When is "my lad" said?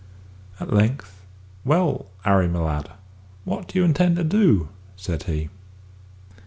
2.47-2.89